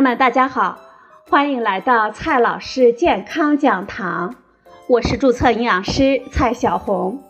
[0.00, 0.78] 友们，大家好，
[1.28, 4.34] 欢迎来到蔡老师健康讲堂，
[4.86, 7.22] 我是注册营养师蔡小红。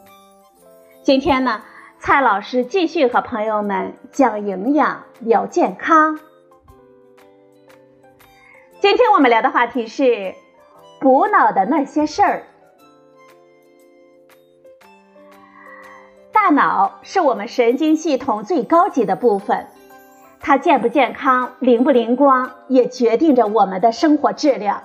[1.02, 1.62] 今天呢，
[1.98, 6.20] 蔡老师继续和朋友们讲营养、聊健康。
[8.78, 10.36] 今天我们聊的话题是
[11.00, 12.44] 补脑的那些事儿。
[16.30, 19.66] 大脑是我们神经系统最高级的部分。
[20.42, 24.82] 它健不健康、灵不灵光，也决定着我们的生活质量。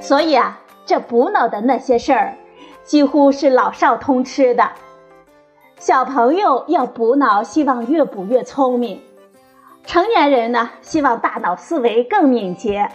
[0.00, 2.34] 所以啊，这补脑的那些事儿，
[2.82, 4.70] 几乎是老少通吃的。
[5.78, 8.98] 小朋友要补脑，希望越补越聪明；
[9.84, 12.88] 成年人呢，希望大脑思维更敏捷；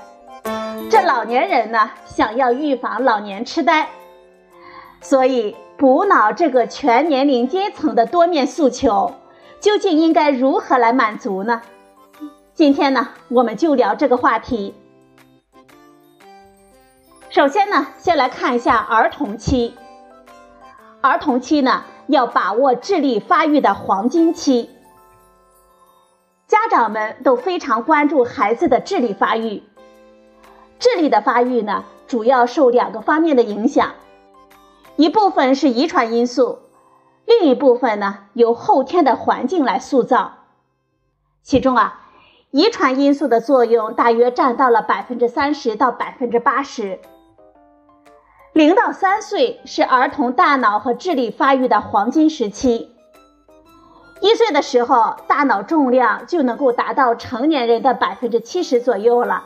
[0.89, 3.87] 这老年人呢，想要预防老年痴呆。
[4.99, 9.11] 所以，补脑这个全年龄阶层的多面诉求。
[9.61, 11.61] 究竟应该如何来满足呢？
[12.55, 14.73] 今天呢，我们就聊这个话题。
[17.29, 19.75] 首先呢，先来看一下儿童期。
[20.99, 24.71] 儿童期呢，要把握智力发育的黄金期。
[26.47, 29.61] 家长们都非常关注孩子的智力发育。
[30.79, 33.93] 智力的发育呢，主要受两个方面的影响，
[34.95, 36.57] 一部分是遗传因素。
[37.25, 40.33] 另一部分呢，由后天的环境来塑造。
[41.43, 42.01] 其中啊，
[42.51, 46.99] 遗传因素的作用大约占到了百分之三十到百分之八十。
[48.53, 52.91] 零到三岁是儿童大脑和智力发育的黄金时期。
[54.19, 59.45] 一岁的时候，大脑重量就能够达到成年人的百分之七十左右了。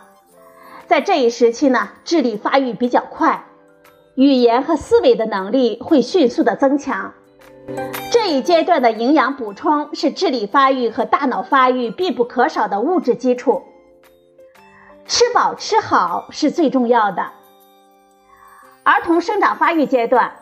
[0.87, 3.45] 在这一时期呢，智力发育比较快，
[4.15, 7.13] 语言和思维的能力会迅速的增强。
[8.11, 13.63] 这一阶段的营养补充是智力发育和大脑发育必不可少的物质基础。
[15.06, 17.31] 吃饱吃好是最重要的。
[18.84, 20.35] 儿童生长发育阶段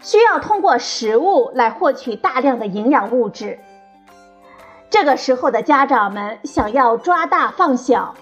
[0.00, 3.58] 需要通过食物来获取大量的营养物质。
[4.88, 8.14] 这个时候的家长们想要抓大放小，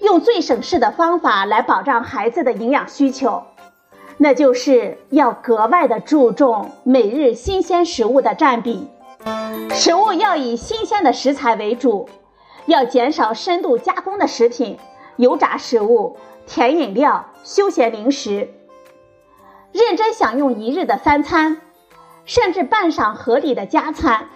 [0.00, 3.44] 用最省事的方法来保障孩子的营养需求。
[4.18, 8.88] 那就是要格外的注重每日新鲜食物的占比，
[9.70, 12.08] 食物要以新鲜的食材为主，
[12.64, 14.78] 要减少深度加工的食品、
[15.16, 16.16] 油炸食物、
[16.46, 18.48] 甜饮料、休闲零食，
[19.72, 21.60] 认真享用一日的三餐，
[22.24, 24.30] 甚至半晌合理的加餐，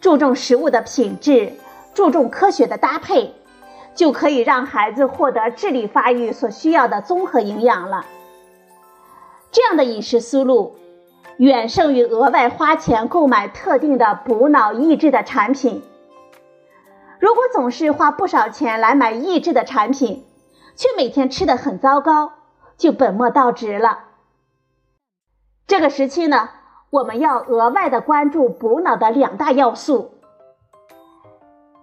[0.00, 1.52] 注重食物的品质，
[1.94, 3.34] 注重科学的搭配，
[3.96, 8.06] 就可以让孩子获得智力发育所需要的综合营养了。
[9.56, 10.76] 这样的饮食思路，
[11.38, 15.82] 远胜于额外花钱购买特定的补脑益智的产品。
[17.18, 20.26] 如果总是花不少钱来买益智的产品，
[20.74, 22.34] 却每天吃的很糟糕，
[22.76, 24.00] 就本末倒置了。
[25.66, 26.50] 这个时期呢，
[26.90, 30.18] 我们要额外的关注补脑的两大要素。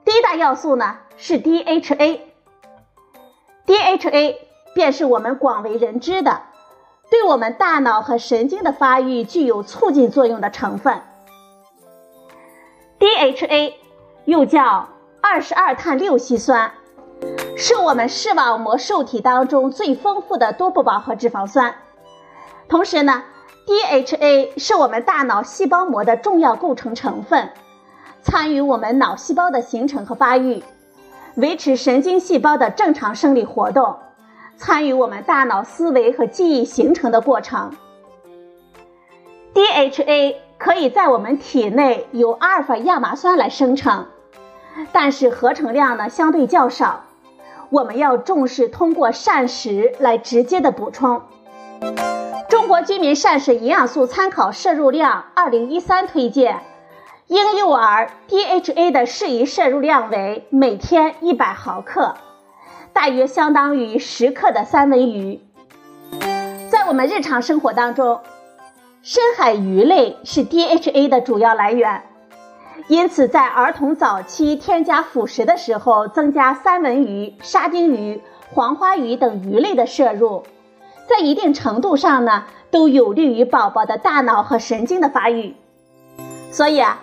[0.05, 4.35] 第一大要素呢是 DHA，DHA
[4.75, 6.43] 便是我们广为人知的。
[7.09, 11.01] 对我们大脑和神经的发育具有促进作用的成分
[12.99, 13.73] ，DHA
[14.25, 14.89] 又叫
[15.21, 16.71] 二十二碳六烯酸，
[17.55, 21.75] 是我们视网膜受体当中最丰富的多不饱和脂肪酸。
[22.67, 23.23] 同时呢
[23.67, 27.51] ，DHA 是我们大脑细胞膜的重要构成成分，
[28.21, 30.63] 参与我们脑细胞的形成和发育，
[31.35, 33.97] 维持神经细胞的正常生理活动。
[34.57, 37.75] 参与我们大脑思维和记忆形成的过程。
[39.53, 44.07] DHA 可以在我们体内由阿尔法亚麻酸来生成，
[44.91, 47.03] 但是合成量呢相对较少。
[47.69, 51.23] 我们要重视通过膳食来直接的补充。
[52.49, 56.61] 中国居民膳食营养素参考摄入量二零一三推荐，
[57.27, 62.15] 婴幼儿 DHA 的适宜摄入量为每天一百毫克。
[62.93, 65.41] 大约相当于十克的三文鱼。
[66.69, 68.21] 在我们日常生活当中，
[69.01, 72.03] 深海鱼类是 DHA 的主要来源，
[72.87, 78.21] 因此在儿童早期添加辅食的时候，增加三文鱼、沙丁鱼、
[78.53, 80.43] 黄花鱼等鱼类的摄入，
[81.09, 85.55] 在一定程度上呢，都有利于宝宝的大脑和神经的发育。
[86.51, 87.01] 所以啊，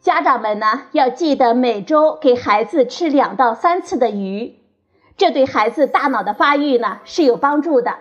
[0.00, 4.54] 家长们呢要记得每周给孩子吃两到三次的鱼。
[5.16, 7.96] 这对孩子大脑的发育呢是有帮助的。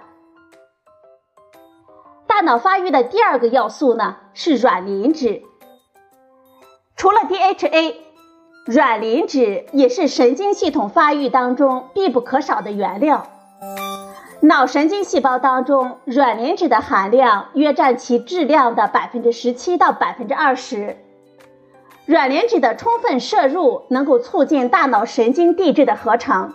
[2.27, 5.43] 大脑发育的第二个要素呢是软磷脂。
[6.95, 7.95] 除了 DHA，
[8.65, 13.27] 软磷脂也是神经系统发育当中必不可少的原料。
[14.43, 20.97] 脑神经细胞当中，软磷脂的含量约占其质量的百分之十七到百分之二十。
[22.05, 26.53] 软磷脂的充分摄入，能够促进大脑神经递质的合成，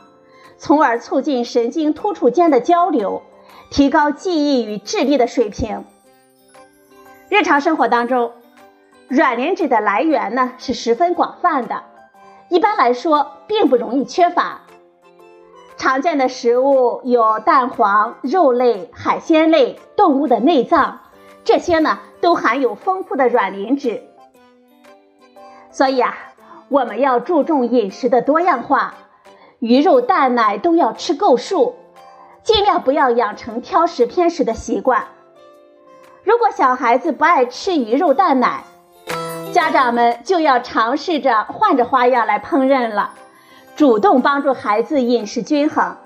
[0.58, 3.23] 从而促进神经突触间的交流，
[3.70, 5.85] 提高记忆与智力的水平。
[7.29, 8.32] 日常生活当中，
[9.08, 11.82] 软磷脂的来源呢是十分广泛的，
[12.49, 14.62] 一般来说并不容易缺乏。
[15.76, 21.00] 常见的食物有蛋黄、肉类、海鲜类、动物的内脏，
[21.44, 24.02] 这些呢都含有丰富的软磷脂。
[25.70, 26.17] 所以啊，
[26.69, 28.94] 我们要注重饮食的多样化，
[29.58, 31.76] 鱼肉蛋奶都要吃够数，
[32.43, 35.06] 尽量不要养成挑食偏食的习惯。
[36.25, 38.64] 如果小孩子不爱吃鱼肉蛋奶，
[39.53, 43.14] 家长们就要尝试着换着花样来烹饪了。
[43.76, 45.97] 主动帮助孩子饮食均衡，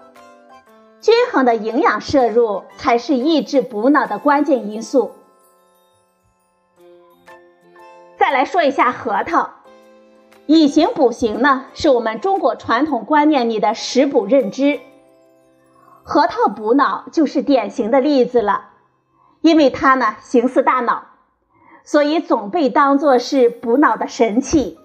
[1.00, 5.12] 均衡的营养摄入才是抑制补脑的关键因素。
[8.18, 9.50] 再来说一下核桃，
[10.58, 14.80] 以形补形呢，是我们中国传统观念里的食补认知。
[16.02, 18.70] 核桃补脑就是典型的例子了，
[19.42, 21.04] 因为它呢形似大脑，
[21.84, 24.76] 所以总被当作是补脑的神器。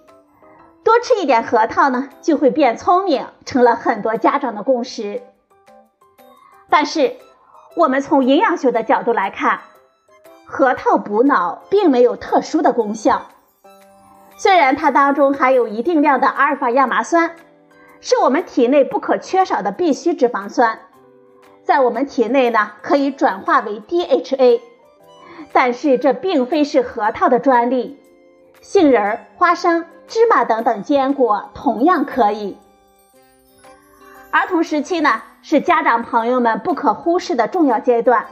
[0.83, 5.23] 多吃一点核桃呢，就会变聪明，成了很多家长的共识。
[6.69, 7.15] 但是，
[7.75, 9.61] 我们从营养学的角度来看，
[10.45, 13.23] 核桃补脑并没有特殊的功效。
[14.37, 17.35] 虽然它当中含有一定量的阿尔法亚麻酸，
[18.01, 20.79] 是我们体内不可缺少的必需脂肪酸，
[21.63, 24.61] 在我们体内呢可以转化为 DHA，
[25.53, 27.99] 但是这并非是核桃的专利，
[28.61, 29.85] 杏仁、花生。
[30.07, 32.55] 芝麻等等坚果同样可以。
[34.29, 38.27] 儿童时期呢，是家长朋友们不可忽视的重要阶段，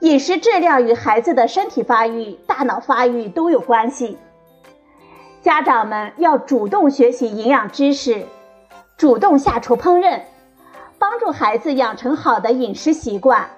[0.00, 4.16] 饮食质量与孩子的身体发育、大脑发育都有关系。
[5.40, 8.26] 家长们要主动学习营养知识，
[8.96, 10.22] 主动下厨烹饪，
[10.98, 13.48] 帮助孩子养成好的饮食习惯。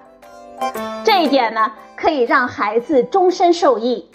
[1.03, 4.09] 这一点呢，可以让孩子终身受益。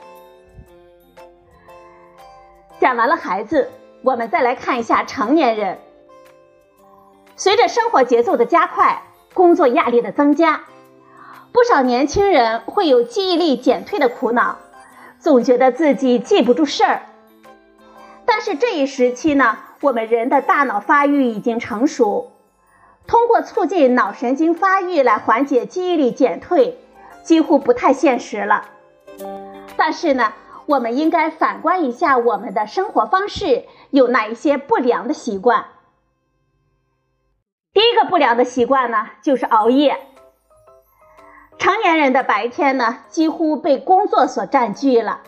[2.78, 3.68] 讲完了孩子，
[4.02, 5.78] 我们再来看一下成年人。
[7.34, 9.02] 随着生活节奏的加快，
[9.34, 10.60] 工作压力的增加，
[11.50, 14.56] 不少年轻人会有记忆力减退的苦恼，
[15.18, 17.02] 总觉得自己记不住事儿。
[18.26, 22.32] 但是这一时期呢，我们人的大脑发育已经成熟，
[23.06, 26.76] 通过促进脑神经发育来缓解记忆力减退，
[27.22, 28.68] 几乎不太现实了。
[29.76, 30.32] 但是呢。
[30.66, 35.66] 我们应该反观一下我们的生活方式有哪一些不良的习惯。
[37.72, 39.96] 第一个不良的习惯呢，就是熬夜。
[41.56, 45.20] 成年人的白天呢，几乎被工作所占据了，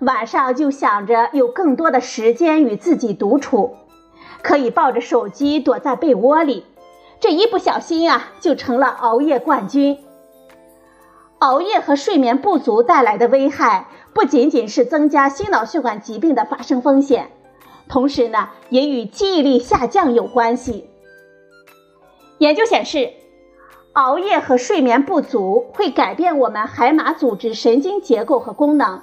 [0.00, 3.76] 晚上就想着有更多的时间与自己独处，
[4.42, 6.64] 可以抱着手机躲在被窝里，
[7.20, 9.98] 这一不小心啊，就成了熬夜冠军。
[11.38, 13.88] 熬夜和睡眠不足带来的危害。
[14.14, 17.30] 不仅仅是增加心脑血管疾病的发生风险，
[17.88, 20.90] 同时呢，也与记忆力下降有关系。
[22.36, 23.10] 研究显示，
[23.94, 29.00] 熬夜和睡眠不足会改变我们海马组织神经结构和功能，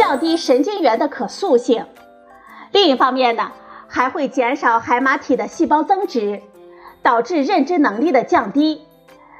[0.00, 1.84] 降低神经元的可塑性。
[2.72, 3.52] 另一方面呢，
[3.86, 6.40] 还会减少海马体的细胞增殖，
[7.02, 8.80] 导致认知能力的降低。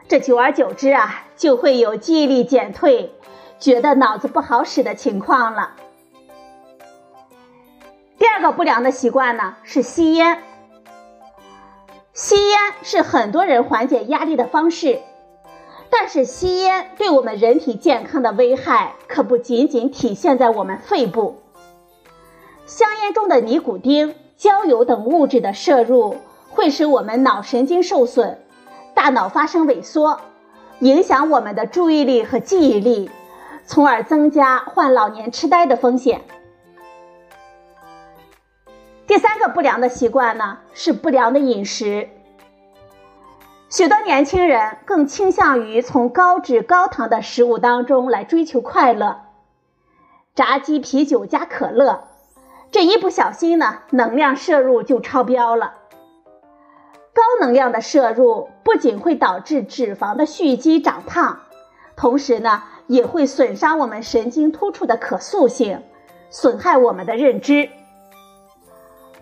[0.07, 3.15] 这久而久之啊，就会有记忆力减退。
[3.59, 5.77] 觉得脑子不好使的情况了。
[8.19, 10.43] 第二个不良的习惯呢是吸烟。
[12.13, 14.99] 吸烟是很多人缓解压力的方式，
[15.91, 21.43] 但是吸烟对我们人体健康的危害可不仅仅体现在我们肺部。
[22.65, 26.17] 香烟中的尼古丁、焦油等物质的摄入
[26.49, 28.39] 会使我们脑神经受损，
[28.95, 30.21] 大脑发生萎缩，
[30.79, 33.11] 影响我们的注意力和记忆力。
[33.67, 36.23] 从而增加患老年痴呆的风险。
[39.07, 42.09] 第三个不良的习惯呢，是不良的饮食。
[43.71, 49.21] 许多年轻人更倾向于从高脂高糖的食物当中来追求快乐，
[50.35, 52.09] 炸鸡、啤酒加可乐，
[52.73, 55.75] 这一不小心呢，能量摄入就超标了。
[57.15, 61.41] 高能量的摄入不仅会导致脂肪的蓄积长胖，
[61.97, 62.65] 同时呢。
[62.91, 65.85] 也会损伤我们神经突触的可塑性，
[66.29, 67.69] 损害我们的认知。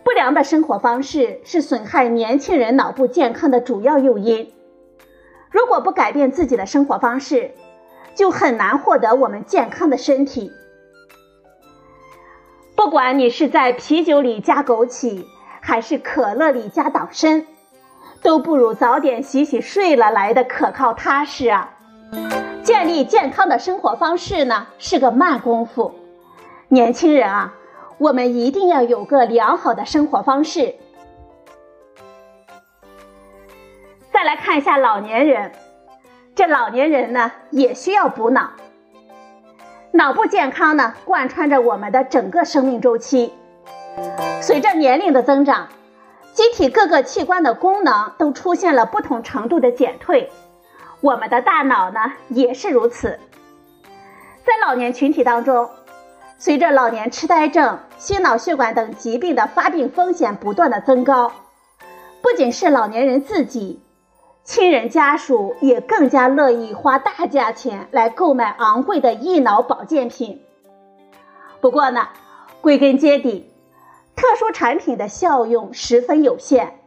[0.09, 4.55] 不良的生活方式是损害年轻人脑部健康的主要诱因。
[5.51, 7.51] 如果不改变自己的生活方式，
[8.15, 10.51] 就很难获得我们健康的身体。
[12.75, 15.27] 不管你是在啤酒里加枸杞，
[15.61, 17.45] 还是可乐里加党参，
[18.23, 21.75] 都不如早点洗洗睡了来的可靠踏实啊！
[22.63, 25.93] 建立健康的生活方式呢，是个慢功夫。
[26.69, 27.53] 年轻人啊，
[27.99, 30.75] 我们一定要有个良好的生活方式。
[34.13, 35.53] 再来看一下老年人，
[36.35, 38.51] 这老年人呢也需要补脑。
[39.93, 43.33] 脑部健康呢，贯穿着我们的整个生命周期。
[44.41, 45.69] 随着年龄的增长，
[46.33, 50.31] 机体各个器官的功能都出现了不同程度的减退，
[51.01, 53.19] 我们的大脑呢也是如此。
[54.45, 55.69] 在老年群体当中，
[56.41, 61.33] 随着老年痴呆症、心脑血管等疾病的发病风险不断的增高，
[62.23, 63.83] 不仅是老年人自己。
[64.45, 70.41] 亲人家属也更加乐意花大价钱来购买昂贵的益脑保健品。
[71.61, 72.09] 不过呢，
[72.61, 73.53] 归根结底，
[74.15, 76.79] 特殊产品的效用十分有限，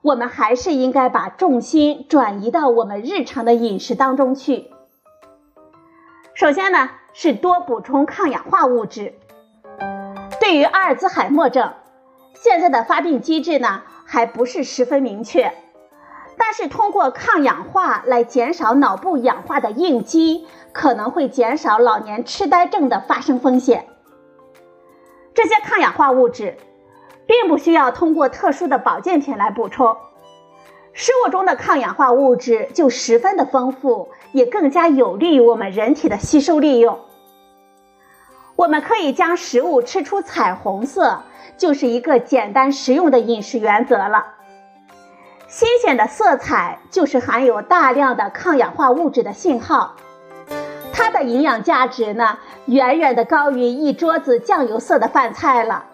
[0.00, 4.70] 我们还是应该把重心转移到我们日常的饮食当中去。
[6.34, 9.14] 首先呢，是多补充抗氧化物质。
[10.40, 11.74] 对于阿尔兹海默症，
[12.34, 15.52] 现在的发病机制呢，还不是十分明确。
[16.38, 23.86] 但是通过抗氧化来减少脑部氧化的应激，可能会减少老年痴呆症的发生风险。
[25.34, 26.56] 这些抗氧化物质
[27.26, 29.96] 并不需要通过特殊的保健品来补充，
[30.94, 37.00] 食物中的抗氧化物质就十分的丰富，也更加有利于我们人体的吸收利用。
[38.56, 41.22] 我们可以将食物吃出彩虹色，
[41.56, 44.26] 就是一个简单实用的饮食原则了。
[45.48, 49.96] 新鲜的色彩就是含有大量的抗氧化物质的信号，
[50.92, 55.86] 它的营养价值呢，远远的高于一桌子酱油色的饭菜了。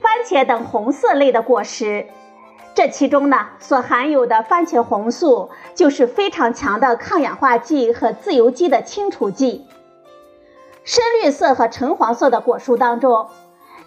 [0.00, 2.06] 番茄等红色类的果实，
[2.78, 9.66] 这其中呢所含有的番茄红素就是非常强的抗氧化剂和自由基的清除剂。
[10.84, 13.26] 深绿色和橙黄色的果蔬当中。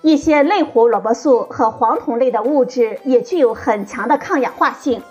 [0.02, 5.02] 一些类胡萝卜素和黄酮类的物质也具有很强的抗氧化性。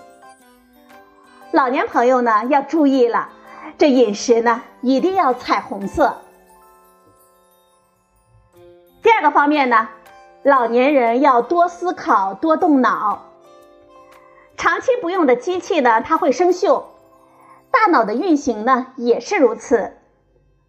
[1.50, 3.30] 老年朋友呢要注意了，
[3.78, 6.18] 这饮食呢一定要彩虹色。
[9.02, 9.88] 第二个方面呢，
[10.42, 13.29] 老年人要多思考、多动脑。
[14.60, 16.82] 长期不用的机器呢，它会生锈，
[17.70, 19.94] 大脑的运行呢也是如此。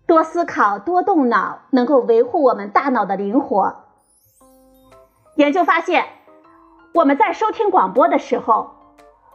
[0.07, 3.83] 多思考、多动脑，能够维护我们大脑的灵活。
[5.35, 6.05] 研究发现，
[6.93, 8.71] 我们在收听广播的时候，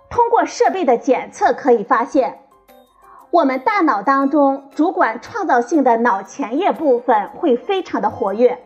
[0.08, 2.38] 通过设备的检测可以发现，
[3.30, 8.58] 我们大脑当中主管创造性的脑前叶部分会非常的活跃。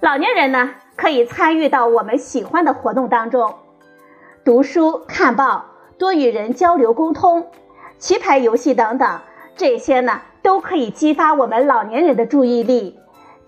[0.00, 3.56] 老年人呢，可以参与到我们喜欢的活动当中，
[4.46, 5.64] 读书、看报、
[5.98, 7.48] 多与人交流沟通、
[7.98, 9.20] 棋牌游戏等等，
[9.56, 12.96] 这些呢都可以激发我们老年人的注意力，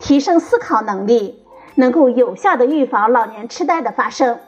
[0.01, 1.45] 提升思考能力。
[1.77, 4.41] 能够有效的预防老年痴呆的发生。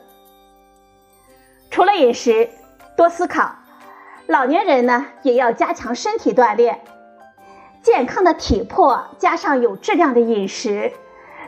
[1.71, 2.49] 除了饮食，
[2.97, 3.55] 多思考，
[4.27, 6.81] 老年人呢也要加强身体锻炼，
[7.81, 10.91] 健康的体魄加上有质量的饮食，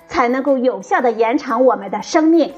[0.06, 2.54] 才能够有效的延长我们的生命。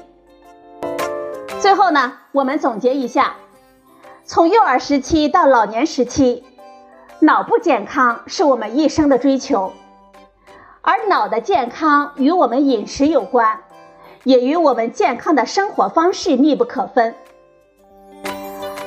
[1.59, 3.37] 最后呢，我们总结一下，
[4.25, 6.43] 从幼儿时期到老年时期，
[7.21, 9.71] 脑部健康是我们一生的追求。
[10.81, 13.61] 而脑的健康与我们饮食有关，
[14.25, 17.15] 也与我们健康的生活方式密不可分。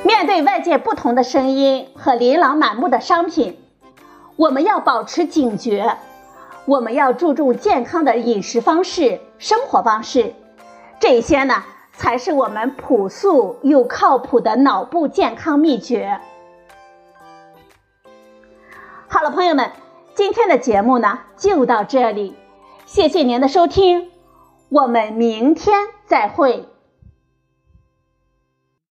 [0.03, 3.59] 面对外界不同的声音和琳琅满目的商品，
[4.35, 5.97] 我们要保持警觉，
[6.65, 10.35] 我们要注重健康的饮食方式、生活方式，
[10.99, 11.63] 这些呢
[11.99, 16.21] 才是我们朴素又靠谱的脑部健康秘诀。
[19.09, 19.69] 好了，朋友们。
[20.15, 22.37] 今天的节目呢就到这里，
[22.85, 24.09] 谢谢您的收听，
[24.69, 26.69] 我们明天再会。